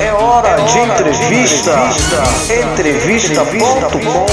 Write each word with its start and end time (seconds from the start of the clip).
É 0.00 0.12
hora 0.12 0.54
de 0.62 0.78
entrevista. 0.78 1.72
Entrevista.com. 2.72 4.26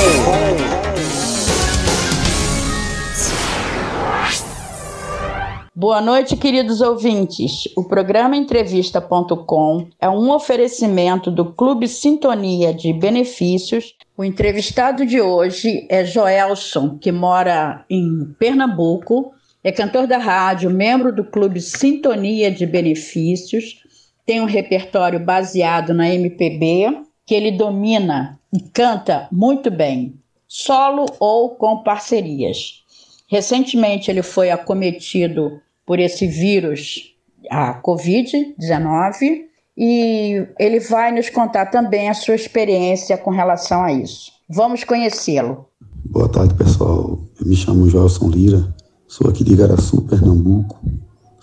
Boa 5.73 6.01
noite, 6.01 6.37
queridos 6.37 6.81
ouvintes. 6.81 7.67
O 7.75 7.83
programa 7.83 8.37
Entrevista.com 8.37 9.87
é 9.99 10.07
um 10.07 10.31
oferecimento 10.31 11.31
do 11.31 11.45
Clube 11.45 11.87
Sintonia 11.87 12.71
de 12.71 12.93
Benefícios. 12.93 13.95
O 14.15 14.23
entrevistado 14.23 15.03
de 15.03 15.19
hoje 15.19 15.87
é 15.89 16.05
Joelson, 16.05 16.99
que 16.99 17.11
mora 17.11 17.83
em 17.89 18.35
Pernambuco, 18.37 19.33
é 19.63 19.71
cantor 19.71 20.05
da 20.05 20.19
rádio, 20.19 20.69
membro 20.69 21.11
do 21.11 21.23
Clube 21.23 21.59
Sintonia 21.59 22.51
de 22.51 22.67
Benefícios, 22.67 23.83
tem 24.25 24.41
um 24.41 24.45
repertório 24.45 25.19
baseado 25.19 25.93
na 25.93 26.09
MPB, 26.09 27.03
que 27.25 27.35
ele 27.35 27.51
domina 27.51 28.39
e 28.53 28.59
canta 28.59 29.27
muito 29.31 29.69
bem, 29.69 30.15
solo 30.47 31.05
ou 31.19 31.51
com 31.51 31.83
parcerias. 31.83 32.83
Recentemente 33.27 34.09
ele 34.09 34.21
foi 34.21 34.51
acometido 34.51 35.59
por 35.85 35.99
esse 35.99 36.27
vírus, 36.27 37.13
a 37.49 37.81
Covid-19, 37.81 39.45
e 39.77 40.47
ele 40.57 40.79
vai 40.79 41.11
nos 41.11 41.29
contar 41.29 41.67
também 41.67 42.09
a 42.09 42.13
sua 42.13 42.35
experiência 42.35 43.17
com 43.17 43.29
relação 43.29 43.83
a 43.83 43.91
isso. 43.91 44.31
Vamos 44.49 44.83
conhecê-lo. 44.83 45.65
Boa 46.05 46.29
tarde, 46.29 46.53
pessoal. 46.53 47.19
Eu 47.39 47.47
me 47.47 47.55
chamo 47.55 47.89
Joelson 47.89 48.29
Lira, 48.29 48.73
sou 49.07 49.29
aqui 49.29 49.43
de 49.43 49.53
Igaraçu, 49.53 50.01
Pernambuco. 50.03 50.79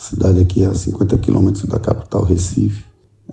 Cidade 0.03 0.41
aqui 0.41 0.65
a 0.65 0.75
50 0.75 1.19
quilômetros 1.19 1.65
da 1.65 1.79
capital 1.79 2.25
Recife. 2.25 2.85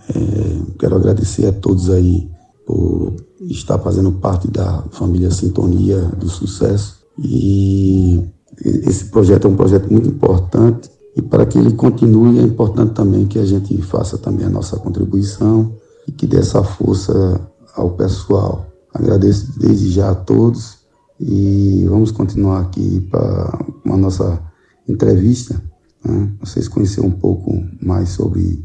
É, 0.10 0.62
quero 0.78 0.96
agradecer 0.96 1.48
a 1.48 1.54
todos 1.54 1.90
aí 1.90 2.30
por 2.66 3.16
estar 3.42 3.80
fazendo 3.80 4.12
parte 4.12 4.50
da 4.50 4.84
família 4.92 5.32
Sintonia 5.32 6.00
do 6.18 6.30
Sucesso. 6.30 7.00
E 7.18 8.24
esse 8.64 9.06
projeto 9.06 9.48
é 9.48 9.50
um 9.50 9.56
projeto 9.56 9.92
muito 9.92 10.10
importante 10.10 10.90
e 11.16 11.22
para 11.22 11.46
que 11.46 11.58
ele 11.58 11.74
continue, 11.74 12.40
é 12.40 12.44
importante 12.44 12.94
também 12.94 13.26
que 13.26 13.40
a 13.40 13.46
gente 13.46 13.82
faça 13.82 14.18
também 14.18 14.46
a 14.46 14.50
nossa 14.50 14.78
contribuição 14.78 15.74
e 16.08 16.12
que 16.12 16.28
dê 16.28 16.38
essa 16.38 16.64
força 16.64 17.42
ao 17.76 17.92
pessoal. 17.92 18.68
Agradeço 18.94 19.60
desde 19.60 19.92
já 19.92 20.12
a 20.12 20.16
todos 20.16 20.78
e 21.20 21.86
vamos 21.90 22.12
continuar 22.12 22.62
aqui 22.62 23.02
para 23.12 23.66
uma 23.84 23.98
nossa 23.98 24.40
entrevista. 24.88 25.62
Né? 26.04 26.32
Vocês 26.40 26.68
conhecer 26.68 27.02
um 27.02 27.12
pouco 27.12 27.52
mais 27.82 28.10
sobre, 28.10 28.64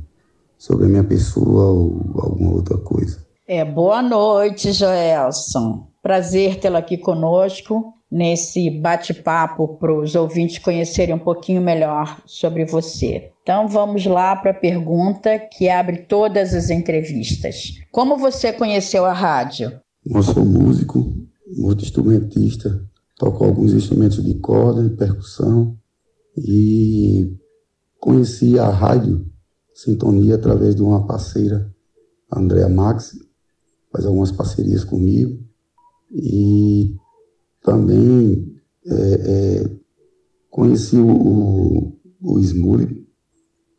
sobre 0.58 0.86
a 0.86 0.88
minha 0.88 1.04
pessoa 1.04 1.66
ou 1.66 2.14
alguma 2.16 2.52
outra 2.52 2.78
coisa. 2.78 3.24
É, 3.46 3.64
boa 3.64 4.02
noite, 4.02 4.72
Joelson. 4.72 5.88
Prazer 6.02 6.60
tê-lo 6.60 6.76
aqui 6.76 6.96
conosco 6.96 7.94
nesse 8.10 8.70
bate-papo 8.70 9.76
para 9.76 9.92
os 9.92 10.14
ouvintes 10.14 10.58
conhecerem 10.58 11.14
um 11.14 11.18
pouquinho 11.18 11.60
melhor 11.60 12.20
sobre 12.26 12.64
você. 12.64 13.30
Então 13.42 13.66
vamos 13.68 14.06
lá 14.06 14.36
para 14.36 14.52
a 14.52 14.54
pergunta 14.54 15.38
que 15.38 15.68
abre 15.68 15.98
todas 16.02 16.54
as 16.54 16.70
entrevistas. 16.70 17.72
Como 17.90 18.16
você 18.16 18.52
conheceu 18.52 19.04
a 19.04 19.12
rádio? 19.12 19.72
Eu 20.06 20.22
sou 20.22 20.44
músico, 20.44 21.12
multi-instrumentista, 21.56 22.82
toco 23.18 23.44
alguns 23.44 23.72
instrumentos 23.72 24.24
de 24.24 24.34
corda 24.34 24.86
e 24.86 24.96
percussão 24.96 25.76
e 26.36 27.36
conheci 27.98 28.58
a 28.58 28.68
rádio 28.68 29.26
Sintonia 29.74 30.36
através 30.36 30.74
de 30.74 30.82
uma 30.82 31.06
parceira, 31.06 31.72
a 32.30 32.38
Andrea 32.38 32.68
Max, 32.68 33.18
faz 33.90 34.06
algumas 34.06 34.30
parcerias 34.30 34.84
comigo 34.84 35.38
e 36.12 36.94
também 37.62 38.54
é, 38.86 38.94
é, 38.94 39.70
conheci 40.50 40.96
o, 40.96 41.08
o, 41.08 41.98
o 42.22 42.40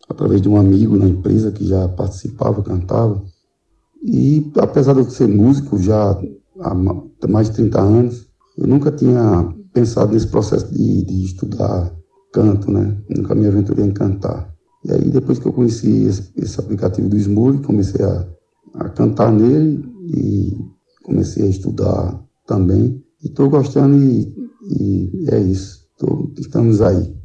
através 0.09 0.41
de 0.41 0.49
um 0.49 0.57
amigo 0.57 0.97
na 0.97 1.07
empresa 1.07 1.51
que 1.51 1.65
já 1.65 1.87
participava, 1.87 2.61
cantava. 2.61 3.23
E 4.03 4.51
apesar 4.59 4.93
de 4.93 4.99
eu 4.99 5.09
ser 5.09 5.27
músico 5.27 5.77
já 5.77 6.19
há 6.59 7.27
mais 7.27 7.49
de 7.49 7.55
30 7.55 7.81
anos, 7.81 8.27
eu 8.57 8.67
nunca 8.67 8.91
tinha 8.91 9.53
pensado 9.73 10.13
nesse 10.13 10.27
processo 10.27 10.71
de, 10.73 11.03
de 11.03 11.25
estudar 11.25 11.93
canto, 12.35 12.69
né? 12.69 12.97
Nunca 13.09 13.33
me 13.33 13.47
aventurei 13.47 13.85
em 13.85 13.93
cantar. 13.93 14.53
E 14.83 14.91
aí, 14.91 15.09
depois 15.09 15.39
que 15.39 15.45
eu 15.45 15.53
conheci 15.53 16.03
esse, 16.03 16.31
esse 16.35 16.59
aplicativo 16.59 17.07
do 17.07 17.15
Smurri, 17.15 17.63
comecei 17.63 18.03
a, 18.05 18.27
a 18.73 18.89
cantar 18.89 19.31
nele 19.31 19.83
e 20.13 20.53
comecei 21.01 21.45
a 21.45 21.49
estudar 21.49 22.21
também. 22.45 23.01
E 23.23 23.27
estou 23.27 23.49
gostando 23.49 23.95
e, 23.97 24.35
e, 24.69 25.25
é 25.31 25.39
isso. 25.39 25.87
Tô, 25.97 26.29
estamos 26.37 26.81
aí 26.81 27.15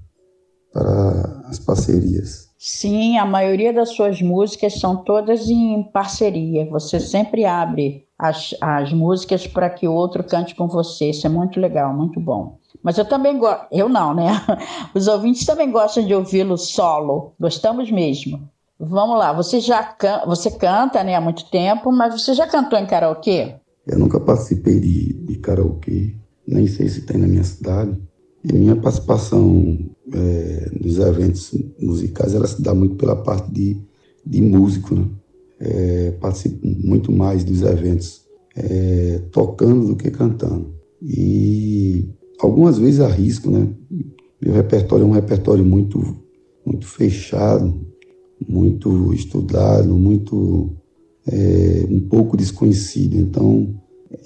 para 0.72 1.42
as 1.46 1.58
parcerias. 1.58 2.48
Sim, 2.56 3.18
a 3.18 3.26
maioria 3.26 3.72
das 3.72 3.90
suas 3.90 4.22
músicas 4.22 4.78
são 4.78 5.02
todas 5.02 5.48
em 5.48 5.82
parceria. 5.92 6.70
Você 6.70 7.00
sempre 7.00 7.44
abre 7.44 8.04
as, 8.16 8.54
as 8.60 8.92
músicas 8.92 9.46
para 9.46 9.68
que 9.68 9.88
o 9.88 9.92
outro 9.92 10.22
cante 10.22 10.54
com 10.54 10.68
você. 10.68 11.10
Isso 11.10 11.26
é 11.26 11.30
muito 11.30 11.58
legal, 11.58 11.92
muito 11.96 12.20
bom. 12.20 12.59
Mas 12.82 12.96
eu 12.96 13.04
também 13.04 13.38
gosto, 13.38 13.66
eu 13.70 13.88
não, 13.88 14.14
né? 14.14 14.28
Os 14.94 15.06
ouvintes 15.06 15.44
também 15.44 15.70
gostam 15.70 16.06
de 16.06 16.14
ouvi-lo 16.14 16.56
solo. 16.56 17.34
Gostamos 17.38 17.90
mesmo. 17.90 18.48
Vamos 18.78 19.18
lá, 19.18 19.32
você 19.32 19.60
já 19.60 19.82
can... 19.82 20.22
você 20.26 20.50
canta 20.50 21.04
né, 21.04 21.14
há 21.14 21.20
muito 21.20 21.50
tempo, 21.50 21.92
mas 21.92 22.18
você 22.18 22.32
já 22.32 22.46
cantou 22.46 22.78
em 22.78 22.86
karaokê? 22.86 23.56
Eu 23.86 23.98
nunca 23.98 24.18
participei 24.18 24.80
de, 24.80 25.12
de 25.12 25.36
karaokê, 25.36 26.14
nem 26.48 26.66
sei 26.66 26.88
se 26.88 27.02
tem 27.02 27.18
na 27.18 27.26
minha 27.26 27.44
cidade. 27.44 28.00
E 28.42 28.54
minha 28.54 28.74
participação 28.76 29.78
é, 30.14 30.70
nos 30.80 30.98
eventos 30.98 31.52
musicais, 31.78 32.34
ela 32.34 32.46
se 32.46 32.62
dá 32.62 32.74
muito 32.74 32.94
pela 32.96 33.16
parte 33.16 33.50
de, 33.52 33.78
de 34.24 34.40
músico, 34.40 34.94
né? 34.94 35.06
É, 35.62 36.12
participo 36.12 36.66
muito 36.66 37.12
mais 37.12 37.44
dos 37.44 37.60
eventos 37.60 38.22
é, 38.56 39.20
tocando 39.30 39.88
do 39.88 39.96
que 39.96 40.10
cantando. 40.10 40.74
E 41.02 42.08
algumas 42.40 42.78
vezes 42.78 43.00
arrisco, 43.00 43.50
né? 43.50 43.68
Meu 44.40 44.54
repertório 44.54 45.04
é 45.04 45.06
um 45.06 45.12
repertório 45.12 45.64
muito, 45.64 46.16
muito 46.64 46.86
fechado, 46.86 47.86
muito 48.48 49.12
estudado, 49.12 49.94
muito 49.94 50.70
é, 51.30 51.84
um 51.88 52.00
pouco 52.08 52.36
desconhecido. 52.36 53.16
Então, 53.16 53.74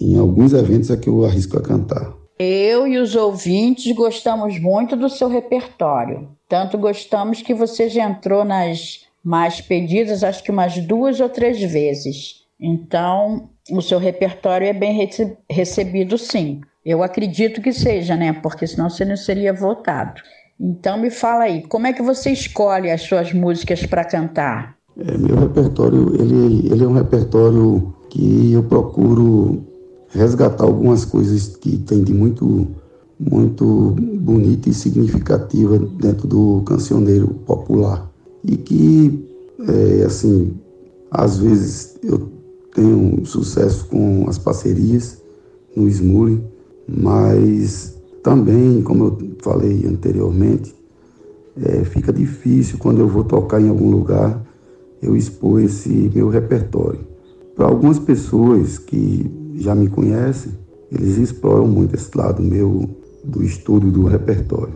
em 0.00 0.16
alguns 0.16 0.52
eventos 0.52 0.90
é 0.90 0.96
que 0.96 1.08
eu 1.08 1.24
arrisco 1.24 1.58
a 1.58 1.62
cantar. 1.62 2.14
Eu 2.38 2.86
e 2.86 2.98
os 2.98 3.14
ouvintes 3.14 3.94
gostamos 3.94 4.58
muito 4.58 4.96
do 4.96 5.08
seu 5.08 5.28
repertório. 5.28 6.28
Tanto 6.48 6.76
gostamos 6.78 7.42
que 7.42 7.54
você 7.54 7.88
já 7.88 8.08
entrou 8.08 8.44
nas 8.44 9.04
mais 9.22 9.60
pedidas, 9.60 10.22
acho 10.22 10.42
que 10.42 10.50
umas 10.50 10.78
duas 10.78 11.20
ou 11.20 11.28
três 11.28 11.60
vezes. 11.60 12.44
Então, 12.60 13.48
o 13.70 13.80
seu 13.80 13.98
repertório 13.98 14.66
é 14.66 14.72
bem 14.72 14.92
rece 14.92 15.36
recebido, 15.50 16.18
sim. 16.18 16.60
Eu 16.84 17.02
acredito 17.02 17.62
que 17.62 17.72
seja, 17.72 18.14
né? 18.14 18.32
Porque 18.32 18.66
senão 18.66 18.90
você 18.90 19.04
não 19.04 19.16
seria 19.16 19.52
votado. 19.52 20.20
Então, 20.60 20.98
me 20.98 21.10
fala 21.10 21.44
aí, 21.44 21.62
como 21.66 21.86
é 21.86 21.92
que 21.92 22.02
você 22.02 22.30
escolhe 22.30 22.90
as 22.90 23.02
suas 23.02 23.32
músicas 23.32 23.84
para 23.86 24.04
cantar? 24.04 24.76
É, 24.96 25.18
meu 25.18 25.36
repertório, 25.36 26.14
ele, 26.20 26.68
ele 26.70 26.84
é 26.84 26.86
um 26.86 26.92
repertório 26.92 27.92
que 28.10 28.52
eu 28.52 28.62
procuro 28.62 29.64
resgatar 30.10 30.64
algumas 30.64 31.04
coisas 31.04 31.56
que 31.56 31.78
tem 31.78 32.04
de 32.04 32.14
muito, 32.14 32.68
muito 33.18 33.96
bonita 34.20 34.68
e 34.68 34.74
significativa 34.74 35.78
dentro 35.78 36.28
do 36.28 36.62
cancioneiro 36.64 37.28
popular. 37.46 38.08
E 38.44 38.56
que, 38.56 39.26
é, 39.68 40.04
assim, 40.04 40.54
às 41.10 41.38
vezes 41.38 41.98
eu 42.02 42.30
tenho 42.74 43.24
sucesso 43.24 43.86
com 43.86 44.26
as 44.28 44.38
parcerias 44.38 45.20
no 45.74 45.88
Smule, 45.88 46.53
mas 46.88 47.96
também, 48.22 48.82
como 48.82 49.04
eu 49.04 49.36
falei 49.40 49.86
anteriormente, 49.86 50.74
é, 51.62 51.84
fica 51.84 52.12
difícil 52.12 52.78
quando 52.78 53.00
eu 53.00 53.08
vou 53.08 53.24
tocar 53.24 53.60
em 53.60 53.68
algum 53.68 53.90
lugar 53.90 54.42
eu 55.00 55.14
expor 55.16 55.60
esse 55.60 56.10
meu 56.14 56.28
repertório. 56.28 57.00
Para 57.54 57.66
algumas 57.66 57.98
pessoas 57.98 58.78
que 58.78 59.30
já 59.54 59.74
me 59.74 59.88
conhecem, 59.88 60.52
eles 60.90 61.18
exploram 61.18 61.66
muito 61.66 61.94
esse 61.94 62.16
lado 62.16 62.42
meu 62.42 62.88
do 63.22 63.42
estudo 63.42 63.90
do 63.90 64.04
repertório. 64.04 64.74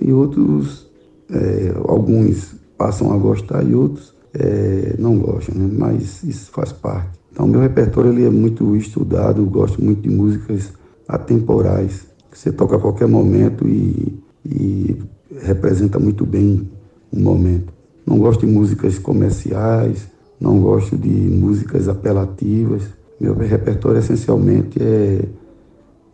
E 0.00 0.12
outros, 0.12 0.90
é, 1.30 1.74
alguns 1.88 2.54
passam 2.76 3.12
a 3.12 3.16
gostar 3.16 3.62
e 3.62 3.74
outros 3.74 4.14
é, 4.34 4.94
não 4.98 5.18
gostam, 5.18 5.54
né? 5.54 5.68
mas 5.76 6.22
isso 6.22 6.50
faz 6.50 6.72
parte. 6.72 7.18
Então, 7.32 7.46
meu 7.48 7.60
repertório 7.60 8.12
ele 8.12 8.24
é 8.24 8.30
muito 8.30 8.76
estudado, 8.76 9.40
eu 9.40 9.46
gosto 9.46 9.82
muito 9.82 10.02
de 10.02 10.10
músicas 10.10 10.72
atemporais, 11.08 12.06
que 12.30 12.38
você 12.38 12.52
toca 12.52 12.76
a 12.76 12.80
qualquer 12.80 13.08
momento 13.08 13.66
e, 13.68 14.18
e 14.44 14.96
representa 15.42 15.98
muito 15.98 16.24
bem 16.26 16.68
o 17.12 17.18
momento. 17.18 17.72
Não 18.06 18.18
gosto 18.18 18.46
de 18.46 18.52
músicas 18.52 18.98
comerciais 18.98 20.14
não 20.40 20.60
gosto 20.60 20.96
de 20.96 21.08
músicas 21.08 21.88
apelativas. 21.88 22.82
Meu 23.20 23.34
repertório 23.34 23.98
essencialmente 23.98 24.78
é, 24.82 25.24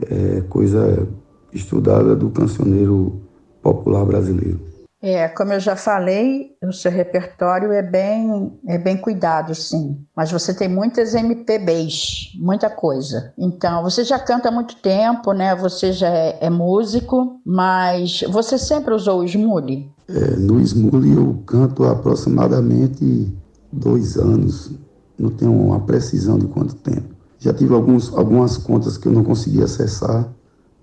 é 0.08 0.40
coisa 0.48 1.08
estudada 1.52 2.14
do 2.14 2.30
cancioneiro 2.30 3.20
popular 3.62 4.04
brasileiro. 4.04 4.60
É, 5.02 5.28
como 5.28 5.54
eu 5.54 5.60
já 5.60 5.74
falei, 5.74 6.52
o 6.62 6.72
seu 6.72 6.90
repertório 6.90 7.72
é 7.72 7.82
bem, 7.82 8.52
é 8.66 8.76
bem 8.76 8.98
cuidado, 8.98 9.54
sim. 9.54 9.98
Mas 10.14 10.30
você 10.30 10.52
tem 10.52 10.68
muitas 10.68 11.14
MPBs, 11.14 12.32
muita 12.38 12.68
coisa. 12.68 13.32
Então, 13.38 13.82
você 13.82 14.04
já 14.04 14.18
canta 14.18 14.50
há 14.50 14.52
muito 14.52 14.76
tempo, 14.76 15.32
né? 15.32 15.56
Você 15.56 15.90
já 15.92 16.08
é, 16.08 16.38
é 16.42 16.50
músico, 16.50 17.40
mas 17.46 18.22
você 18.28 18.58
sempre 18.58 18.92
usou 18.92 19.20
o 19.20 19.24
Smule? 19.24 19.90
É, 20.06 20.36
no 20.36 20.60
Smule 20.60 21.14
eu 21.14 21.42
canto 21.46 21.84
aproximadamente 21.84 23.32
dois 23.72 24.18
anos. 24.18 24.70
Não 25.18 25.30
tenho 25.30 25.52
uma 25.52 25.80
precisão 25.80 26.38
de 26.38 26.46
quanto 26.46 26.74
tempo. 26.74 27.14
Já 27.38 27.54
tive 27.54 27.72
alguns, 27.72 28.12
algumas 28.12 28.58
contas 28.58 28.98
que 28.98 29.08
eu 29.08 29.12
não 29.12 29.24
consegui 29.24 29.62
acessar. 29.62 30.28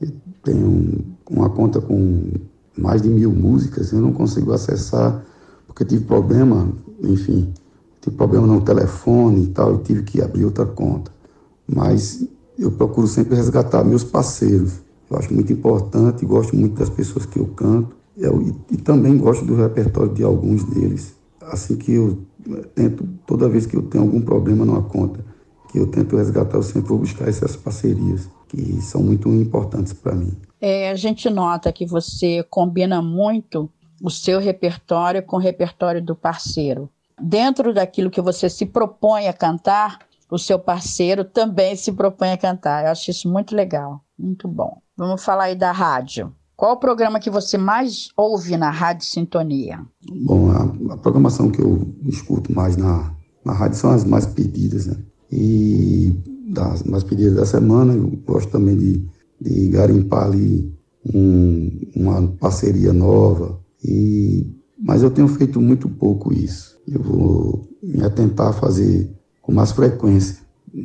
Eu 0.02 0.12
tenho 0.44 1.06
uma 1.30 1.52
conta 1.52 1.80
com 1.80 2.32
mais 2.78 3.02
de 3.02 3.10
mil 3.10 3.32
músicas, 3.32 3.92
eu 3.92 4.00
não 4.00 4.14
consigo 4.14 4.52
acessar, 4.52 5.24
porque 5.66 5.84
tive 5.84 6.06
problema, 6.06 6.70
enfim, 7.04 7.54
tive 8.02 8.16
problema 8.16 8.48
no 8.48 8.62
telefone 8.62 9.44
e 9.44 9.48
tal, 9.48 9.76
e 9.76 9.78
tive 9.80 10.04
que 10.04 10.22
abrir 10.22 10.46
outra 10.46 10.66
conta. 10.66 11.12
Mas 11.68 12.26
eu 12.58 12.72
procuro 12.72 13.08
sempre 13.08 13.36
resgatar 13.36 13.84
meus 13.84 14.04
parceiros. 14.04 14.74
Eu 15.10 15.18
acho 15.18 15.34
muito 15.34 15.52
importante, 15.54 16.26
gosto 16.26 16.56
muito 16.56 16.80
das 16.80 16.90
pessoas 16.90 17.26
que 17.26 17.40
eu 17.40 17.48
canto, 17.48 17.96
eu, 18.18 18.42
e, 18.42 18.74
e 18.74 18.78
também 18.78 19.18
gosto 19.18 19.46
do 19.46 19.56
repertório 19.56 20.14
de 20.14 20.24
alguns 20.24 20.64
deles. 20.64 21.14
Assim 21.42 21.76
que 21.76 21.94
eu 21.94 22.18
tento, 22.76 23.08
toda 23.26 23.48
vez 23.48 23.66
que 23.66 23.76
eu 23.76 23.84
tenho 23.84 24.04
algum 24.04 24.22
problema 24.22 24.66
numa 24.66 24.82
conta, 24.82 25.24
que 25.70 25.80
eu 25.80 25.88
tento 25.88 26.18
resgatar, 26.18 26.58
eu 26.58 26.64
sempre 26.64 26.90
vou 26.90 26.98
buscar 26.98 27.28
essas 27.28 27.56
parcerias, 27.56 28.28
que 28.48 28.82
são 28.82 29.02
muito 29.02 29.30
importantes 29.30 29.94
para 29.94 30.16
mim. 30.16 30.34
É, 30.60 30.90
a 30.90 30.96
gente 30.96 31.30
nota 31.30 31.72
que 31.72 31.86
você 31.86 32.44
combina 32.50 33.02
muito 33.02 33.70
o 34.02 34.10
seu 34.10 34.40
repertório 34.40 35.24
com 35.24 35.38
o 35.38 35.40
repertório 35.40 36.02
do 36.02 36.16
parceiro. 36.16 36.90
Dentro 37.20 37.74
daquilo 37.74 38.12
que 38.12 38.22
você 38.22 38.50
se 38.50 38.66
propõe 38.66 39.28
a 39.28 39.34
cantar, 39.34 40.00
o 40.30 40.38
seu 40.38 40.60
parceiro 40.60 41.24
também 41.24 41.76
se 41.76 41.92
propõe 41.92 42.32
a 42.32 42.38
cantar. 42.38 42.86
Eu 42.86 42.92
acho 42.92 43.10
isso 43.10 43.30
muito 43.32 43.56
legal, 43.56 44.02
muito 44.18 44.48
bom. 44.48 44.80
Vamos 44.96 45.24
falar 45.24 45.46
aí 45.46 45.56
da 45.56 45.72
rádio. 45.72 46.34
Qual 46.56 46.74
o 46.74 46.80
programa 46.80 47.20
que 47.20 47.30
você 47.30 47.56
mais 47.56 48.10
ouve 48.18 48.58
na 48.58 48.72
Rádio 48.72 49.06
Sintonia? 49.06 49.80
Bom, 50.26 50.50
a, 50.50 50.94
a 50.94 50.98
programação 50.98 51.52
que 51.52 51.62
eu 51.62 51.88
escuto 52.08 52.52
mais 52.52 52.76
na, 52.76 53.14
na 53.46 53.54
rádio 53.54 53.78
são 53.78 53.92
as 53.92 54.04
mais 54.04 54.26
pedidas, 54.26 54.88
né? 54.88 54.98
E 55.32 56.16
das 56.52 56.82
mais 56.82 57.04
pedidas 57.04 57.36
da 57.36 57.46
semana, 57.46 57.94
eu 57.94 58.10
gosto 58.26 58.50
também 58.50 58.76
de 58.76 59.08
de 59.40 59.68
garimpar 59.70 60.26
ali 60.26 60.72
um, 61.14 61.72
uma 61.96 62.28
parceria 62.40 62.94
nova. 62.94 63.60
E, 63.84 64.46
mas 64.78 65.04
eu 65.04 65.12
tenho 65.12 65.28
feito 65.28 65.62
muito 65.62 65.88
pouco 65.88 66.34
isso. 66.34 66.78
Eu 66.88 67.02
vou 67.02 67.68
me 67.82 68.04
atentar 68.04 68.48
a 68.48 68.54
fazer 68.54 69.10
com 69.42 69.52
mais 69.52 69.72
frequência. 69.72 70.38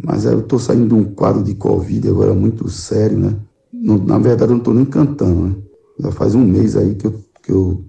Mas 0.04 0.24
eu 0.24 0.40
estou 0.40 0.58
saindo 0.58 0.88
de 0.88 0.94
um 0.94 1.04
quadro 1.04 1.42
de 1.42 1.54
Covid 1.54 2.08
agora 2.08 2.32
muito 2.32 2.68
sério, 2.68 3.18
né? 3.18 3.36
Não, 3.72 3.98
na 3.98 4.18
verdade, 4.18 4.50
eu 4.50 4.54
não 4.54 4.58
estou 4.58 4.74
nem 4.74 4.84
cantando, 4.84 5.48
né? 5.48 5.56
Já 5.98 6.12
faz 6.12 6.34
um 6.34 6.44
mês 6.44 6.76
aí 6.76 6.94
que 6.94 7.06
eu 7.06 7.20
que 7.42 7.52
eu 7.52 7.84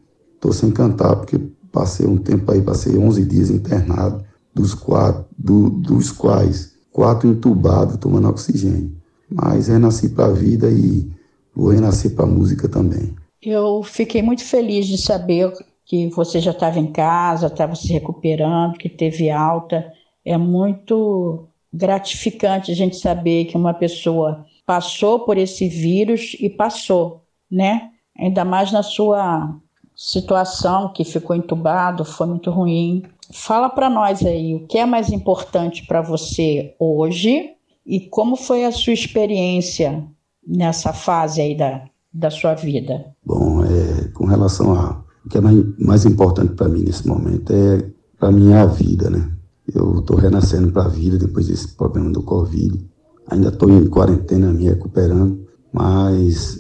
sem 0.51 0.71
cantar, 0.71 1.16
porque 1.16 1.39
passei 1.71 2.06
um 2.06 2.18
tempo 2.18 2.51
aí, 2.51 2.62
passei 2.62 2.98
11 2.98 3.24
dias 3.25 3.50
internado, 3.50 4.24
dos, 4.54 4.74
quatro, 4.74 5.25
do, 5.38 5.69
dos 5.69 6.12
quais 6.12 6.74
quatro 6.92 7.30
entubados 7.30 7.98
tomando 7.98 8.27
oxigênio 8.27 8.92
mas 9.33 9.68
renasci 9.68 10.09
para 10.09 10.25
a 10.25 10.33
vida 10.33 10.69
e 10.69 11.09
vou 11.56 11.69
renascer 11.69 12.15
para 12.15 12.25
a 12.25 12.27
música 12.27 12.69
também. 12.69 13.15
Eu 13.41 13.83
fiquei 13.83 14.21
muito 14.21 14.44
feliz 14.44 14.88
de 14.88 14.97
saber 14.97 15.51
que 15.85 16.07
você 16.09 16.39
já 16.39 16.51
estava 16.51 16.80
em 16.80 16.91
casa, 16.91 17.47
estava 17.47 17.75
se 17.75 17.91
recuperando, 17.91 18.77
que 18.77 18.88
teve 18.88 19.30
alta. 19.30 19.91
É 20.24 20.38
muito 20.38 21.47
gratificante 21.74 22.71
a 22.71 22.75
gente 22.75 22.95
saber 22.95 23.45
que 23.45 23.57
uma 23.57 23.74
pessoa 23.74 24.45
passou 24.65 25.19
por 25.19 25.38
esse 25.38 25.68
vírus 25.68 26.38
e 26.39 26.50
passou, 26.50 27.24
né? 27.51 27.89
Ainda 28.18 28.45
mais 28.45 28.71
na 28.71 28.83
sua 28.83 29.53
situação 29.95 30.94
que 30.94 31.03
ficou 31.03 31.35
entubado, 31.35 32.06
foi 32.06 32.27
muito 32.27 32.50
ruim. 32.50 33.03
Fala 33.31 33.69
para 33.69 33.89
nós 33.89 34.25
aí, 34.25 34.56
o 34.56 34.65
que 34.68 34.77
é 34.77 34.85
mais 34.85 35.12
importante 35.12 35.85
para 35.85 36.01
você 36.01 36.75
hoje 36.80 37.51
e 37.85 38.00
como 38.00 38.35
foi 38.35 38.65
a 38.65 38.71
sua 38.71 38.94
experiência 38.94 40.03
nessa 40.45 40.94
fase 40.94 41.41
aí 41.41 41.57
da, 41.57 41.85
da 42.13 42.30
sua 42.30 42.53
vida? 42.53 43.06
Bom, 43.25 43.63
é, 43.63 44.07
com 44.13 44.25
relação 44.25 44.74
a 44.74 45.03
o 45.25 45.30
que 45.30 45.38
é 45.38 45.41
mais, 45.41 45.63
mais 45.80 46.06
importante 46.06 46.53
para 46.53 46.68
mim 46.68 46.83
nesse 46.83 47.07
momento 47.07 47.51
é 47.53 47.89
para 48.19 48.31
mim 48.31 48.51
é 48.51 48.59
a 48.59 48.65
vida, 48.65 49.09
né? 49.09 49.31
Eu 49.74 50.00
estou 50.00 50.18
renascendo 50.18 50.71
para 50.71 50.85
a 50.85 50.89
vida 50.89 51.18
depois 51.18 51.47
desse 51.47 51.69
problema 51.75 52.09
do 52.09 52.21
Covid. 52.21 52.85
Ainda 53.27 53.47
estou 53.47 53.69
em 53.69 53.88
quarentena 53.88 54.51
me 54.51 54.65
recuperando, 54.65 55.45
mas 55.71 56.59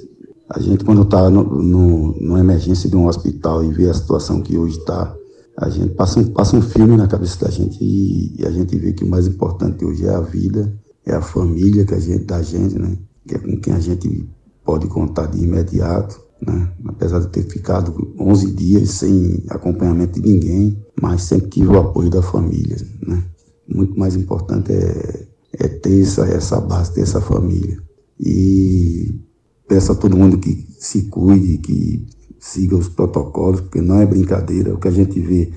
a 0.49 0.59
gente 0.59 0.85
quando 0.85 1.01
está 1.01 1.29
no, 1.29 1.43
no, 1.43 2.15
numa 2.21 2.39
emergência 2.39 2.89
de 2.89 2.95
um 2.95 3.07
hospital 3.07 3.63
e 3.63 3.73
vê 3.73 3.89
a 3.89 3.93
situação 3.93 4.41
que 4.41 4.57
hoje 4.57 4.77
está, 4.77 5.13
a 5.57 5.69
gente 5.69 5.93
passa 5.93 6.19
um, 6.19 6.25
passa 6.27 6.55
um 6.55 6.61
filme 6.61 6.95
na 6.95 7.07
cabeça 7.07 7.45
da 7.45 7.51
gente 7.51 7.77
e, 7.81 8.41
e 8.41 8.45
a 8.45 8.51
gente 8.51 8.77
vê 8.77 8.93
que 8.93 9.03
o 9.03 9.09
mais 9.09 9.27
importante 9.27 9.83
hoje 9.83 10.05
é 10.05 10.13
a 10.13 10.21
vida 10.21 10.73
é 11.05 11.13
a 11.13 11.21
família 11.21 11.85
que 11.85 11.93
a 11.93 11.99
gente, 11.99 12.23
da 12.23 12.41
gente, 12.41 12.79
né? 12.79 12.97
Que 13.27 13.35
é 13.35 13.39
com 13.39 13.57
quem 13.59 13.73
a 13.73 13.79
gente 13.79 14.27
pode 14.63 14.87
contar 14.87 15.27
de 15.27 15.43
imediato, 15.43 16.21
né? 16.45 16.71
Apesar 16.85 17.19
de 17.19 17.27
ter 17.27 17.43
ficado 17.43 18.13
11 18.19 18.51
dias 18.51 18.89
sem 18.91 19.43
acompanhamento 19.49 20.21
de 20.21 20.29
ninguém, 20.29 20.83
mas 21.01 21.23
sempre 21.23 21.49
tive 21.49 21.67
o 21.67 21.79
apoio 21.79 22.09
da 22.09 22.21
família, 22.21 22.77
né? 23.05 23.23
Muito 23.67 23.97
mais 23.97 24.15
importante 24.15 24.71
é, 24.71 25.27
é 25.53 25.67
ter 25.67 26.01
essa, 26.01 26.25
essa 26.25 26.61
base, 26.61 26.93
ter 26.93 27.01
essa 27.01 27.21
família. 27.21 27.77
E 28.19 29.19
peço 29.67 29.91
a 29.91 29.95
todo 29.95 30.17
mundo 30.17 30.37
que 30.37 30.67
se 30.79 31.03
cuide, 31.03 31.57
que 31.57 32.05
siga 32.39 32.75
os 32.75 32.89
protocolos, 32.89 33.61
porque 33.61 33.81
não 33.81 34.01
é 34.01 34.05
brincadeira. 34.05 34.73
O 34.73 34.77
que 34.77 34.87
a 34.87 34.91
gente 34.91 35.19
vê 35.19 35.51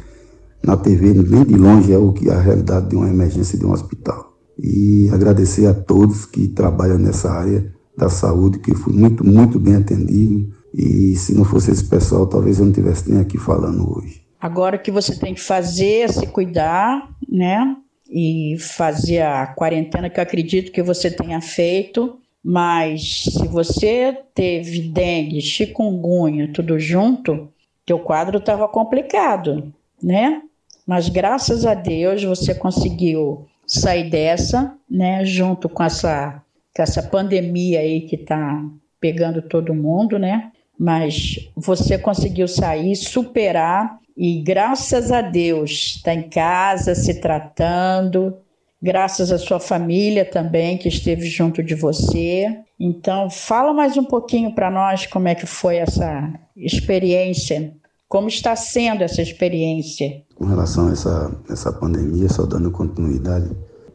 na 0.65 0.77
TV, 0.77 1.15
nem 1.15 1.45
de 1.45 1.55
longe, 1.57 1.93
é 1.93 1.99
o 1.99 2.13
que 2.13 2.29
é 2.29 2.33
a 2.33 2.41
realidade 2.41 2.89
de 2.89 2.97
uma 2.97 3.09
emergência 3.09 3.59
de 3.59 3.67
um 3.67 3.73
hospital 3.73 4.26
e 4.59 5.09
agradecer 5.13 5.67
a 5.67 5.75
todos 5.75 6.25
que 6.25 6.49
trabalham 6.49 6.99
nessa 6.99 7.31
área 7.31 7.73
da 7.97 8.09
saúde, 8.09 8.59
que 8.59 8.75
fui 8.75 8.93
muito, 8.93 9.25
muito 9.25 9.59
bem 9.59 9.77
atendido. 9.77 10.55
E 10.75 11.17
se 11.17 11.35
não 11.35 11.45
fosse 11.45 11.71
esse 11.71 11.85
pessoal, 11.85 12.27
talvez 12.27 12.59
eu 12.59 12.65
não 12.65 12.71
estivesse 12.71 13.11
nem 13.11 13.21
aqui 13.21 13.39
falando 13.39 13.97
hoje. 13.97 14.23
Agora 14.41 14.77
o 14.77 14.79
que 14.79 14.91
você 14.91 15.19
tem 15.19 15.35
que 15.35 15.41
fazer 15.41 16.01
é 16.01 16.09
se 16.09 16.27
cuidar, 16.27 17.09
né? 17.29 17.77
E 18.09 18.57
fazer 18.61 19.23
a 19.23 19.47
quarentena 19.47 20.11
que 20.11 20.21
eu 20.21 20.23
acredito 20.23 20.71
que 20.71 20.83
você 20.83 21.11
tenha 21.11 21.41
feito. 21.41 22.19
Mas 22.45 23.25
se 23.25 23.49
você 23.49 24.17
teve 24.35 24.83
dengue, 24.83 25.41
chikungunya, 25.41 26.53
tudo 26.53 26.79
junto, 26.79 27.49
teu 27.85 27.99
quadro 27.99 28.39
estava 28.39 28.69
complicado, 28.69 29.73
né? 30.01 30.43
Mas 30.87 31.09
graças 31.09 31.67
a 31.67 31.75
Deus 31.75 32.23
você 32.23 32.55
conseguiu 32.55 33.47
sair 33.67 34.09
dessa, 34.09 34.75
né, 34.89 35.25
junto 35.25 35.69
com 35.69 35.83
essa, 35.83 36.43
com 36.75 36.83
essa 36.83 37.03
pandemia 37.03 37.81
aí 37.81 38.03
que 38.03 38.17
está 38.17 38.63
pegando 39.01 39.43
todo 39.43 39.75
mundo, 39.75 40.19
né? 40.19 40.51
Mas 40.79 41.51
você 41.57 41.99
conseguiu 41.99 42.47
sair, 42.47 42.95
superar 42.95 43.99
e 44.17 44.41
graças 44.43 45.11
a 45.11 45.21
Deus 45.21 45.97
está 45.97 46.15
em 46.15 46.29
casa, 46.29 46.95
se 46.95 47.21
tratando, 47.21 48.39
graças 48.81 49.33
à 49.33 49.39
sua 49.39 49.59
família 49.59 50.25
também 50.25 50.79
que 50.79 50.89
esteve 50.89 51.27
junto 51.27 51.63
de 51.63 51.75
você. 51.75 52.61
Então, 52.79 53.29
fala 53.31 53.73
mais 53.73 53.97
um 53.97 54.05
pouquinho 54.05 54.55
para 54.55 54.71
nós 54.71 55.07
como 55.07 55.29
é 55.29 55.35
que 55.35 55.47
foi 55.47 55.77
essa 55.77 56.33
experiência, 56.57 57.75
como 58.09 58.29
está 58.29 58.55
sendo 58.55 59.03
essa 59.03 59.21
experiência 59.21 60.23
com 60.37 60.45
relação 60.45 60.89
a 60.89 60.93
essa, 60.93 61.31
essa 61.49 61.73
pandemia, 61.73 62.29
só 62.29 62.45
dando 62.45 62.71
continuidade, 62.71 63.51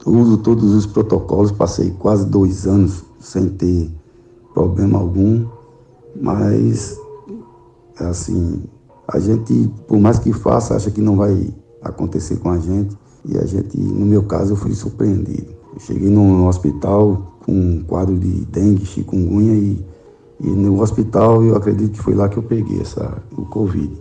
uso 0.06 0.38
todos 0.38 0.74
os 0.74 0.86
protocolos, 0.86 1.52
passei 1.52 1.92
quase 1.92 2.26
dois 2.26 2.66
anos 2.66 3.04
sem 3.20 3.48
ter 3.50 3.92
problema 4.54 5.00
algum, 5.00 5.48
mas 6.20 7.00
assim, 8.00 8.64
a 9.08 9.20
gente, 9.20 9.72
por 9.88 10.00
mais 10.00 10.18
que 10.18 10.34
faça, 10.34 10.76
acha 10.76 10.90
que 10.90 11.02
não 11.02 11.16
vai 11.16 11.54
acontecer 11.82 12.38
com 12.38 12.50
a 12.50 12.58
gente, 12.58 12.98
e 13.26 13.38
a 13.38 13.46
gente, 13.46 13.78
no 13.78 14.06
meu 14.06 14.24
caso, 14.24 14.54
eu 14.54 14.56
fui 14.56 14.74
surpreendido. 14.74 15.54
Eu 15.74 15.80
cheguei 15.80 16.10
no 16.10 16.48
hospital 16.48 17.38
com 17.46 17.52
um 17.52 17.84
quadro 17.84 18.18
de 18.18 18.46
dengue, 18.46 18.86
chikungunya, 18.86 19.54
e, 19.54 19.86
e 20.44 20.50
no 20.50 20.82
hospital 20.82 21.44
eu 21.44 21.56
acredito 21.56 21.92
que 21.92 22.02
foi 22.02 22.16
lá 22.16 22.28
que 22.28 22.38
eu 22.38 22.44
peguei 22.44 22.82
essa, 22.82 23.22
o 23.38 23.46
Covid. 23.46 23.92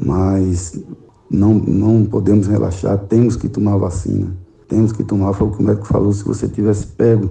Mas 0.00 0.80
não, 1.28 1.54
não 1.54 2.04
podemos 2.04 2.46
relaxar, 2.46 2.96
temos 3.08 3.34
que 3.34 3.48
tomar 3.48 3.76
vacina, 3.76 4.28
temos 4.68 4.92
que 4.92 5.02
tomar. 5.02 5.32
Foi 5.32 5.48
o 5.48 5.50
que 5.50 5.60
o 5.60 5.66
médico 5.66 5.86
falou: 5.86 6.12
se 6.12 6.22
você 6.22 6.46
tivesse 6.48 6.86
pego 6.86 7.30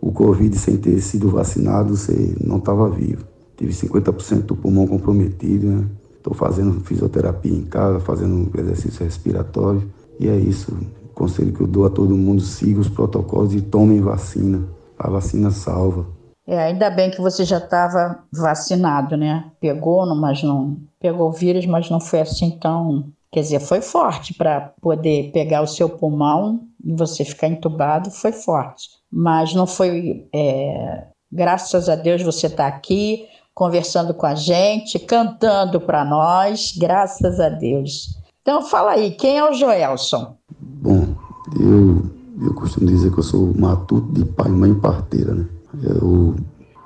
o 0.00 0.10
Covid 0.10 0.58
sem 0.58 0.76
ter 0.76 1.00
sido 1.00 1.30
vacinado, 1.30 1.96
você 1.96 2.34
não 2.44 2.56
estava 2.56 2.90
vivo. 2.90 3.24
Tive 3.56 3.72
50% 3.72 4.42
do 4.42 4.56
pulmão 4.56 4.88
comprometido, 4.88 5.68
né? 5.68 5.84
Estou 6.16 6.34
fazendo 6.34 6.80
fisioterapia 6.80 7.52
em 7.52 7.62
casa, 7.62 8.00
fazendo 8.00 8.50
exercício 8.58 9.04
respiratório. 9.04 9.82
E 10.18 10.28
é 10.28 10.36
isso. 10.36 10.72
O 11.04 11.14
conselho 11.14 11.52
que 11.52 11.60
eu 11.60 11.66
dou 11.66 11.86
a 11.86 11.90
todo 11.90 12.16
mundo: 12.16 12.42
siga 12.42 12.80
os 12.80 12.88
protocolos 12.88 13.54
e 13.54 13.60
tomem 13.60 14.00
vacina. 14.00 14.64
A 14.98 15.08
vacina 15.08 15.52
salva. 15.52 16.06
É, 16.50 16.58
ainda 16.58 16.90
bem 16.90 17.12
que 17.12 17.20
você 17.20 17.44
já 17.44 17.58
estava 17.58 18.24
vacinado, 18.32 19.16
né? 19.16 19.52
Pegou, 19.60 20.04
mas 20.16 20.42
não 20.42 20.78
pegou 21.00 21.28
o 21.28 21.32
vírus, 21.32 21.64
mas 21.64 21.88
não 21.88 22.00
foi 22.00 22.22
assim 22.22 22.50
tão. 22.58 23.04
Quer 23.30 23.42
dizer, 23.42 23.60
foi 23.60 23.80
forte 23.80 24.34
para 24.34 24.72
poder 24.82 25.30
pegar 25.30 25.62
o 25.62 25.66
seu 25.68 25.88
pulmão 25.88 26.62
e 26.84 26.92
você 26.92 27.24
ficar 27.24 27.46
entubado, 27.46 28.10
foi 28.10 28.32
forte. 28.32 28.88
Mas 29.12 29.54
não 29.54 29.64
foi. 29.64 30.26
É... 30.34 31.04
Graças 31.30 31.88
a 31.88 31.94
Deus 31.94 32.20
você 32.20 32.48
está 32.48 32.66
aqui 32.66 33.28
conversando 33.54 34.12
com 34.12 34.26
a 34.26 34.34
gente, 34.34 34.98
cantando 34.98 35.80
para 35.80 36.04
nós, 36.04 36.76
graças 36.76 37.38
a 37.38 37.48
Deus. 37.48 38.18
Então 38.42 38.60
fala 38.62 38.92
aí, 38.92 39.12
quem 39.12 39.38
é 39.38 39.48
o 39.48 39.52
Joelson? 39.52 40.34
Bom, 40.58 41.14
eu, 41.56 42.10
eu 42.44 42.54
costumo 42.54 42.88
dizer 42.88 43.12
que 43.12 43.20
eu 43.20 43.22
sou 43.22 43.54
matuto 43.56 44.12
de 44.12 44.24
pai, 44.24 44.48
mãe 44.48 44.74
parteira, 44.74 45.32
né? 45.32 45.46
Eu 45.82 46.34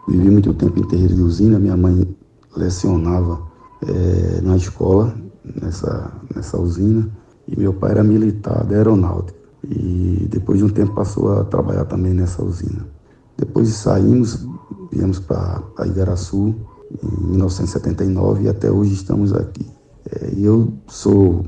vivi 0.09 0.31
muito 0.31 0.53
tempo 0.55 0.79
em 0.79 0.87
terreiro 0.87 1.15
de 1.15 1.23
usina, 1.23 1.59
minha 1.59 1.77
mãe 1.77 2.07
lecionava 2.57 3.41
é, 3.87 4.41
na 4.43 4.57
escola, 4.57 5.15
nessa, 5.45 6.13
nessa 6.35 6.61
usina, 6.61 7.09
e 7.49 7.59
meu 7.59 7.73
pai 7.73 7.93
era 7.93 8.05
militar 8.05 8.65
da 8.65 8.77
aeronáutica. 8.77 9.39
E 9.65 10.27
depois 10.31 10.59
de 10.59 10.65
um 10.65 10.69
tempo 10.69 10.95
passou 10.95 11.33
a 11.33 11.45
trabalhar 11.45 11.85
também 11.87 12.13
nessa 12.13 12.45
usina. 12.45 12.87
Depois 13.37 13.69
saímos, 13.71 14.47
viemos 14.93 15.19
para 15.19 15.63
Igaraçu 15.87 16.55
em 17.03 17.31
1979 17.31 18.45
e 18.45 18.49
até 18.49 18.71
hoje 18.71 18.93
estamos 18.93 19.33
aqui. 19.33 19.67
É, 20.11 20.35
eu 20.37 20.73
sou 20.87 21.45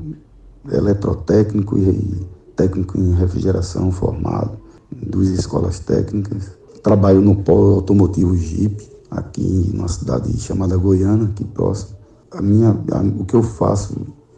eletrotécnico 0.71 1.77
e 1.77 2.27
técnico 2.55 2.97
em 2.97 3.13
refrigeração 3.13 3.91
formado, 3.91 4.57
duas 4.91 5.29
escolas 5.29 5.79
técnicas, 5.79 6.51
Trabalho 6.83 7.21
no 7.21 7.35
polo 7.37 7.75
automotivo 7.75 8.35
Jeep, 8.35 8.87
aqui 9.09 9.71
numa 9.73 9.87
cidade 9.87 10.37
chamada 10.39 10.77
Goiânia, 10.77 11.27
aqui 11.27 11.43
próximo. 11.43 11.97
A 12.31 12.41
minha, 12.41 12.69
a, 12.91 13.01
o 13.01 13.25
que 13.25 13.35
eu 13.35 13.43
faço 13.43 13.95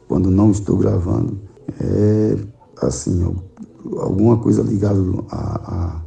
quando 0.07 0.31
não 0.31 0.51
estou 0.51 0.77
gravando 0.77 1.39
é, 1.79 2.37
assim, 2.81 3.23
alguma 3.97 4.37
coisa 4.37 4.61
ligada 4.61 4.99
à, 5.29 6.01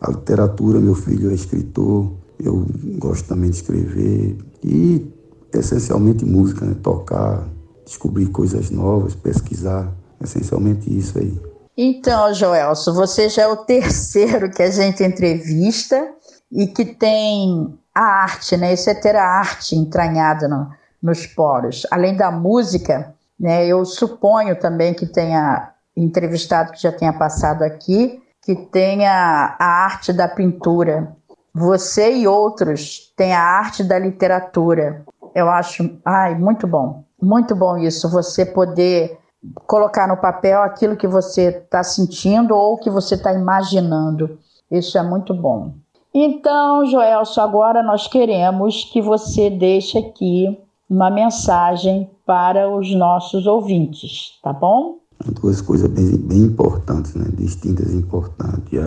à, 0.00 0.10
literatura. 0.10 0.80
Meu 0.80 0.94
filho 0.94 1.30
é 1.30 1.34
escritor, 1.34 2.10
eu 2.38 2.66
gosto 2.98 3.26
também 3.26 3.50
de 3.50 3.56
escrever 3.56 4.38
e, 4.62 5.06
essencialmente, 5.52 6.24
música, 6.24 6.64
né? 6.64 6.74
tocar, 6.82 7.48
descobrir 7.84 8.26
coisas 8.26 8.70
novas, 8.70 9.14
pesquisar. 9.14 9.96
Essencialmente 10.22 10.94
isso 10.94 11.18
aí. 11.18 11.40
Então, 11.82 12.34
Joelso, 12.34 12.92
você 12.92 13.30
já 13.30 13.44
é 13.44 13.48
o 13.48 13.56
terceiro 13.56 14.50
que 14.50 14.62
a 14.62 14.70
gente 14.70 15.02
entrevista 15.02 16.12
e 16.52 16.66
que 16.66 16.84
tem 16.84 17.74
a 17.94 18.02
arte, 18.02 18.54
né? 18.54 18.74
Isso 18.74 18.90
é 18.90 18.94
ter 18.94 19.16
a 19.16 19.24
arte 19.24 19.74
entranhada 19.74 20.46
no, 20.46 20.68
nos 21.02 21.26
poros. 21.26 21.86
Além 21.90 22.14
da 22.14 22.30
música, 22.30 23.14
né? 23.38 23.66
Eu 23.66 23.86
suponho 23.86 24.60
também 24.60 24.92
que 24.92 25.06
tenha 25.06 25.72
entrevistado 25.96 26.72
que 26.72 26.82
já 26.82 26.92
tenha 26.92 27.14
passado 27.14 27.62
aqui, 27.62 28.22
que 28.42 28.54
tenha 28.54 29.56
a 29.58 29.64
arte 29.64 30.12
da 30.12 30.28
pintura. 30.28 31.16
Você 31.54 32.12
e 32.12 32.28
outros 32.28 33.10
têm 33.16 33.32
a 33.32 33.42
arte 33.42 33.82
da 33.82 33.98
literatura. 33.98 35.02
Eu 35.34 35.48
acho, 35.48 35.98
ai, 36.04 36.34
muito 36.34 36.66
bom. 36.66 37.04
Muito 37.22 37.56
bom 37.56 37.78
isso, 37.78 38.06
você 38.10 38.44
poder 38.44 39.18
colocar 39.66 40.06
no 40.06 40.16
papel 40.16 40.62
aquilo 40.62 40.96
que 40.96 41.06
você 41.06 41.48
está 41.48 41.82
sentindo 41.82 42.54
ou 42.54 42.78
que 42.78 42.90
você 42.90 43.14
está 43.14 43.32
imaginando. 43.32 44.38
Isso 44.70 44.98
é 44.98 45.02
muito 45.02 45.34
bom. 45.34 45.74
Então, 46.12 46.84
Joelso, 46.86 47.40
agora 47.40 47.82
nós 47.82 48.06
queremos 48.06 48.84
que 48.84 49.00
você 49.00 49.48
deixe 49.48 49.98
aqui 49.98 50.58
uma 50.88 51.08
mensagem 51.08 52.10
para 52.26 52.68
os 52.68 52.92
nossos 52.94 53.46
ouvintes, 53.46 54.38
tá 54.42 54.52
bom? 54.52 54.98
Duas 55.40 55.60
coisas 55.60 55.88
bem, 55.88 56.16
bem 56.16 56.38
importantes, 56.44 57.14
né? 57.14 57.26
distintas 57.34 57.92
e 57.92 57.96
importantes. 57.96 58.78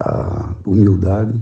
A, 0.00 0.08
a 0.08 0.54
humildade, 0.66 1.38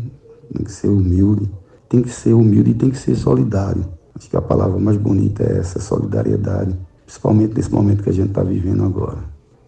tem 0.52 0.64
que 0.64 0.72
ser 0.72 0.88
humilde, 0.88 1.50
tem 1.88 2.02
que 2.02 2.08
ser 2.08 2.32
humilde 2.32 2.72
e 2.72 2.74
tem 2.74 2.90
que 2.90 2.98
ser 2.98 3.14
solidário. 3.14 3.84
Acho 4.16 4.28
que 4.28 4.36
a 4.36 4.42
palavra 4.42 4.78
mais 4.78 4.96
bonita 4.96 5.44
é 5.44 5.58
essa, 5.58 5.80
solidariedade 5.80 6.76
principalmente 7.12 7.54
nesse 7.54 7.70
momento 7.70 8.02
que 8.02 8.08
a 8.08 8.12
gente 8.12 8.28
está 8.28 8.42
vivendo 8.42 8.84
agora. 8.84 9.18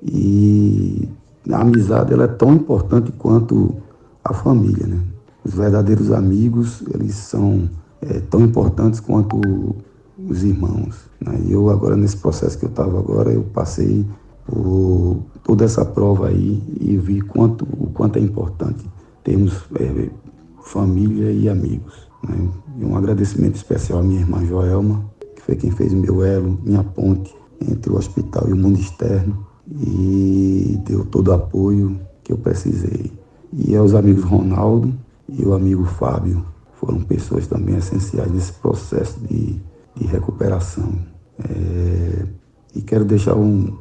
E 0.02 1.06
a 1.50 1.60
amizade 1.60 2.12
ela 2.12 2.24
é 2.24 2.28
tão 2.28 2.54
importante 2.54 3.12
quanto 3.12 3.74
a 4.24 4.32
família, 4.32 4.86
né? 4.86 4.98
Os 5.44 5.52
verdadeiros 5.52 6.10
amigos, 6.10 6.82
eles 6.94 7.14
são 7.14 7.68
é, 8.00 8.20
tão 8.30 8.40
importantes 8.40 8.98
quanto 8.98 9.38
os 10.18 10.42
irmãos. 10.42 11.10
Né? 11.20 11.38
E 11.44 11.52
eu 11.52 11.68
agora, 11.68 11.96
nesse 11.96 12.16
processo 12.16 12.58
que 12.58 12.64
eu 12.64 12.70
estava 12.70 12.98
agora, 12.98 13.30
eu 13.30 13.42
passei 13.42 14.06
por 14.46 15.18
toda 15.42 15.66
essa 15.66 15.84
prova 15.84 16.28
aí 16.28 16.62
e 16.80 16.96
vi 16.96 17.20
quanto, 17.20 17.66
o 17.78 17.90
quanto 17.92 18.18
é 18.18 18.22
importante 18.22 18.86
termos 19.22 19.52
é, 19.78 20.08
família 20.62 21.30
e 21.30 21.46
amigos. 21.50 22.08
Né? 22.26 22.48
E 22.78 22.84
um 22.86 22.96
agradecimento 22.96 23.56
especial 23.56 23.98
à 23.98 24.02
minha 24.02 24.20
irmã 24.20 24.42
Joelma, 24.46 25.04
foi 25.44 25.56
quem 25.56 25.70
fez 25.70 25.92
meu 25.92 26.24
elo, 26.24 26.58
minha 26.64 26.82
ponte 26.82 27.34
entre 27.60 27.92
o 27.92 27.96
hospital 27.96 28.48
e 28.48 28.52
o 28.52 28.56
mundo 28.56 28.78
externo 28.78 29.46
e 29.70 30.80
deu 30.86 31.04
todo 31.04 31.28
o 31.28 31.32
apoio 31.32 32.00
que 32.22 32.32
eu 32.32 32.38
precisei. 32.38 33.12
E 33.52 33.76
aos 33.76 33.94
amigos 33.94 34.24
Ronaldo 34.24 34.92
e 35.28 35.44
o 35.44 35.54
amigo 35.54 35.84
Fábio 35.84 36.44
foram 36.80 37.00
pessoas 37.00 37.46
também 37.46 37.76
essenciais 37.76 38.32
nesse 38.32 38.52
processo 38.54 39.18
de, 39.20 39.60
de 39.94 40.06
recuperação. 40.06 40.92
É, 41.38 42.26
e 42.74 42.80
quero 42.80 43.04
deixar 43.04 43.34
um, 43.36 43.72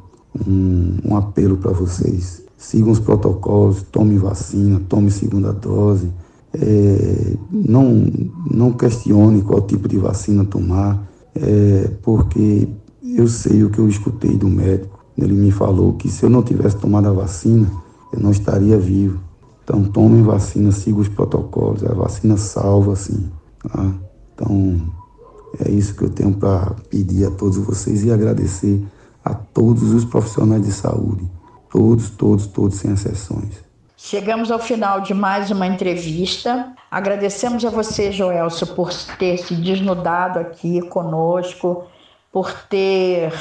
um, 0.46 0.98
um 1.04 1.16
apelo 1.16 1.56
para 1.56 1.72
vocês. 1.72 2.42
Sigam 2.58 2.92
os 2.92 3.00
protocolos, 3.00 3.82
tomem 3.82 4.18
vacina, 4.18 4.80
tomem 4.88 5.10
segunda 5.10 5.52
dose. 5.52 6.10
É, 6.52 7.36
não, 7.50 8.06
não 8.50 8.72
questione 8.72 9.42
qual 9.42 9.62
tipo 9.62 9.88
de 9.88 9.98
vacina 9.98 10.44
tomar 10.44 11.13
é, 11.34 11.90
porque 12.02 12.68
eu 13.02 13.28
sei 13.28 13.64
o 13.64 13.70
que 13.70 13.78
eu 13.78 13.88
escutei 13.88 14.36
do 14.36 14.48
médico. 14.48 15.04
Ele 15.16 15.34
me 15.34 15.50
falou 15.50 15.94
que 15.94 16.08
se 16.08 16.24
eu 16.24 16.30
não 16.30 16.42
tivesse 16.42 16.76
tomado 16.76 17.08
a 17.08 17.12
vacina, 17.12 17.70
eu 18.12 18.20
não 18.20 18.30
estaria 18.30 18.78
vivo. 18.78 19.20
Então 19.62 19.84
tomem 19.84 20.22
vacina, 20.22 20.70
sigam 20.72 21.00
os 21.00 21.08
protocolos, 21.08 21.84
a 21.84 21.94
vacina 21.94 22.36
salva 22.36 22.96
sim. 22.96 23.30
Tá? 23.62 23.94
Então 24.34 24.80
é 25.64 25.70
isso 25.70 25.94
que 25.94 26.02
eu 26.02 26.10
tenho 26.10 26.32
para 26.34 26.74
pedir 26.90 27.26
a 27.26 27.30
todos 27.30 27.56
vocês 27.58 28.04
e 28.04 28.10
agradecer 28.10 28.84
a 29.24 29.32
todos 29.32 29.92
os 29.92 30.04
profissionais 30.04 30.62
de 30.62 30.72
saúde. 30.72 31.30
Todos, 31.70 32.10
todos, 32.10 32.46
todos, 32.46 32.78
sem 32.78 32.92
exceções. 32.92 33.64
Chegamos 34.06 34.50
ao 34.50 34.58
final 34.58 35.00
de 35.00 35.14
mais 35.14 35.50
uma 35.50 35.66
entrevista. 35.66 36.74
Agradecemos 36.90 37.64
a 37.64 37.70
você, 37.70 38.12
Joelso, 38.12 38.66
por 38.74 38.92
ter 39.18 39.38
se 39.38 39.54
desnudado 39.54 40.38
aqui 40.38 40.82
conosco, 40.88 41.86
por 42.30 42.52
ter 42.68 43.32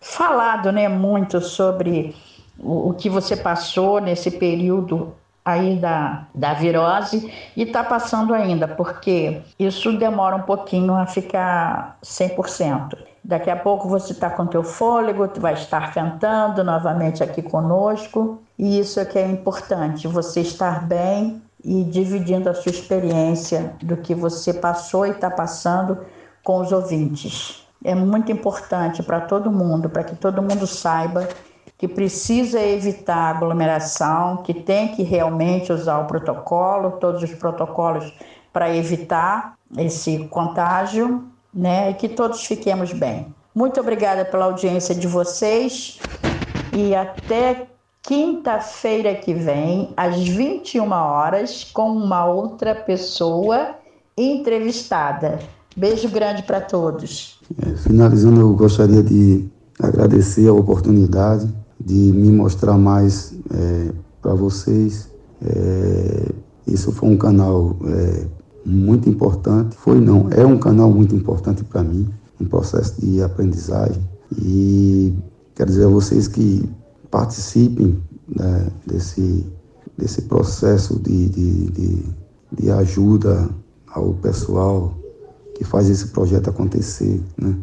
falado 0.00 0.72
né, 0.72 0.88
muito 0.88 1.42
sobre 1.42 2.16
o, 2.58 2.88
o 2.88 2.94
que 2.94 3.10
você 3.10 3.36
passou 3.36 4.00
nesse 4.00 4.30
período 4.30 5.12
aí 5.48 5.76
da, 5.76 6.26
da 6.34 6.52
virose 6.52 7.32
e 7.56 7.62
está 7.62 7.82
passando 7.82 8.34
ainda, 8.34 8.68
porque 8.68 9.40
isso 9.58 9.96
demora 9.96 10.36
um 10.36 10.42
pouquinho 10.42 10.92
a 10.94 11.06
ficar 11.06 11.96
100%. 12.04 12.98
Daqui 13.24 13.48
a 13.48 13.56
pouco 13.56 13.88
você 13.88 14.12
está 14.12 14.28
com 14.28 14.46
teu 14.46 14.62
fôlego, 14.62 15.28
vai 15.38 15.54
estar 15.54 15.92
cantando 15.94 16.62
novamente 16.62 17.22
aqui 17.22 17.40
conosco 17.40 18.42
e 18.58 18.78
isso 18.78 19.00
é 19.00 19.06
que 19.06 19.18
é 19.18 19.26
importante, 19.26 20.06
você 20.06 20.42
estar 20.42 20.86
bem 20.86 21.42
e 21.64 21.82
dividindo 21.82 22.50
a 22.50 22.54
sua 22.54 22.70
experiência 22.70 23.72
do 23.82 23.96
que 23.96 24.14
você 24.14 24.52
passou 24.52 25.06
e 25.06 25.10
está 25.10 25.30
passando 25.30 25.98
com 26.44 26.60
os 26.60 26.72
ouvintes. 26.72 27.66
É 27.82 27.94
muito 27.94 28.30
importante 28.30 29.02
para 29.02 29.20
todo 29.20 29.50
mundo, 29.50 29.88
para 29.88 30.04
que 30.04 30.14
todo 30.14 30.42
mundo 30.42 30.66
saiba 30.66 31.26
que 31.78 31.86
precisa 31.86 32.60
evitar 32.60 33.36
aglomeração, 33.36 34.38
que 34.38 34.52
tem 34.52 34.88
que 34.88 35.04
realmente 35.04 35.72
usar 35.72 36.00
o 36.00 36.06
protocolo, 36.06 36.98
todos 37.00 37.22
os 37.22 37.32
protocolos 37.34 38.12
para 38.52 38.74
evitar 38.74 39.56
esse 39.76 40.26
contágio, 40.26 41.24
né? 41.54 41.90
E 41.90 41.94
que 41.94 42.08
todos 42.08 42.44
fiquemos 42.44 42.92
bem. 42.92 43.32
Muito 43.54 43.80
obrigada 43.80 44.24
pela 44.24 44.46
audiência 44.46 44.92
de 44.92 45.06
vocês 45.06 46.00
e 46.72 46.96
até 46.96 47.68
quinta-feira 48.02 49.14
que 49.14 49.32
vem, 49.32 49.92
às 49.96 50.18
21 50.18 50.90
horas, 50.90 51.62
com 51.62 51.90
uma 51.90 52.26
outra 52.26 52.74
pessoa 52.74 53.76
entrevistada. 54.16 55.38
Beijo 55.76 56.08
grande 56.08 56.42
para 56.42 56.60
todos. 56.60 57.38
É, 57.64 57.76
finalizando, 57.76 58.40
eu 58.40 58.52
gostaria 58.54 59.02
de 59.02 59.48
agradecer 59.80 60.48
a 60.48 60.52
oportunidade 60.52 61.48
de 61.88 62.12
me 62.12 62.30
mostrar 62.30 62.76
mais 62.76 63.32
é, 63.50 63.92
para 64.20 64.34
vocês. 64.34 65.08
É, 65.40 66.32
isso 66.66 66.92
foi 66.92 67.08
um 67.08 67.16
canal 67.16 67.74
é, 67.82 68.26
muito 68.64 69.08
importante. 69.08 69.74
Foi 69.74 69.98
não, 69.98 70.28
é 70.30 70.44
um 70.44 70.58
canal 70.58 70.90
muito 70.90 71.16
importante 71.16 71.64
para 71.64 71.82
mim, 71.82 72.06
um 72.38 72.44
processo 72.44 73.00
de 73.00 73.22
aprendizagem. 73.22 74.02
E 74.36 75.14
quero 75.54 75.70
dizer 75.70 75.86
a 75.86 75.88
vocês 75.88 76.28
que 76.28 76.68
participem 77.10 77.98
né, 78.36 78.66
desse, 78.86 79.46
desse 79.96 80.22
processo 80.22 81.00
de, 81.00 81.30
de, 81.30 81.70
de, 81.70 82.04
de 82.52 82.70
ajuda 82.70 83.48
ao 83.94 84.12
pessoal 84.12 84.92
que 85.54 85.64
faz 85.64 85.88
esse 85.88 86.08
projeto 86.08 86.50
acontecer. 86.50 87.18
Né? 87.38 87.56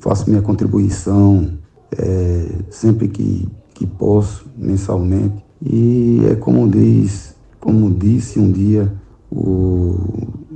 Faço 0.00 0.28
minha 0.28 0.42
contribuição 0.42 1.56
é, 1.98 2.48
sempre 2.70 3.08
que, 3.08 3.48
que 3.74 3.86
posso, 3.86 4.46
mensalmente. 4.56 5.44
E 5.62 6.20
é 6.30 6.34
como 6.34 6.68
diz, 6.68 7.34
como 7.60 7.90
disse 7.90 8.38
um 8.38 8.50
dia 8.50 8.92
o 9.30 9.96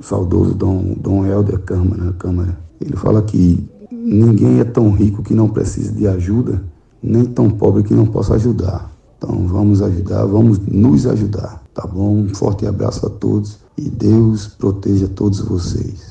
saudoso 0.01 0.55
Dom, 0.55 0.95
Dom 1.01 1.27
Helder 1.27 1.59
Câmara, 1.61 2.13
Câmara, 2.13 2.59
ele 2.81 2.97
fala 2.97 3.23
que 3.23 3.69
ninguém 3.91 4.61
é 4.61 4.65
tão 4.65 4.91
rico 4.91 5.23
que 5.23 5.35
não 5.35 5.49
precise 5.49 5.93
de 5.93 6.07
ajuda, 6.07 6.63
nem 7.03 7.25
tão 7.25 7.51
pobre 7.51 7.83
que 7.83 7.95
não 7.95 8.07
possa 8.07 8.35
ajudar. 8.35 8.91
Então 9.17 9.47
vamos 9.49 9.83
ajudar, 9.83 10.25
vamos 10.27 10.59
nos 10.59 11.07
ajudar, 11.07 11.63
tá 11.75 11.87
bom? 11.87 12.19
Um 12.19 12.29
forte 12.29 12.67
abraço 12.67 13.05
a 13.07 13.11
todos 13.11 13.59
e 13.77 13.91
Deus 13.91 14.47
proteja 14.47 15.09
todos 15.09 15.41
vocês. 15.41 16.07